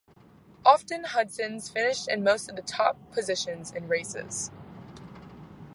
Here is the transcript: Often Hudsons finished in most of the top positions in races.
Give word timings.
Often 0.65 1.03
Hudsons 1.03 1.69
finished 1.69 2.07
in 2.07 2.23
most 2.23 2.49
of 2.49 2.55
the 2.55 2.63
top 2.63 2.97
positions 3.11 3.69
in 3.71 3.87
races. 3.87 4.49